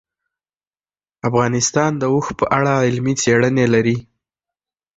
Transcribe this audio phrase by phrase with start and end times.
[1.29, 3.97] افغانستان د اوښ په اړه علمي څېړنې لري.